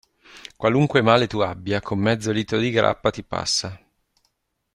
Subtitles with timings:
[0.57, 3.79] Qualunque male tu abbia, con mezzo litro di grappa, ti passa.